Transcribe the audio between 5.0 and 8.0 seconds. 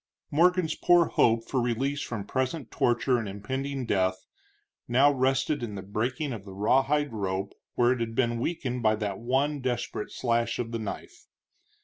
rested in the breaking of the rawhide rope where it